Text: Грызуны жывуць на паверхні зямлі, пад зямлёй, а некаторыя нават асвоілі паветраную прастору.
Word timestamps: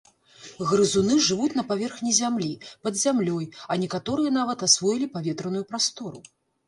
Грызуны 0.69 1.17
жывуць 1.25 1.57
на 1.59 1.63
паверхні 1.71 2.11
зямлі, 2.21 2.49
пад 2.87 2.97
зямлёй, 3.03 3.45
а 3.75 3.77
некаторыя 3.83 4.29
нават 4.39 4.59
асвоілі 4.69 5.11
паветраную 5.19 5.63
прастору. 5.75 6.19